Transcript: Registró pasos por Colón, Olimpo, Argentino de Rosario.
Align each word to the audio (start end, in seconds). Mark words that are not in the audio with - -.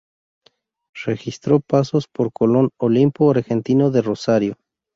Registró 1.05 1.59
pasos 1.59 2.07
por 2.07 2.33
Colón, 2.33 2.71
Olimpo, 2.79 3.29
Argentino 3.29 3.91
de 3.91 4.01
Rosario. 4.01 4.57